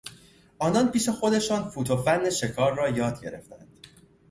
[0.59, 3.67] آنان پیش خودشان فوت و فن شکار را یاد گرفتند.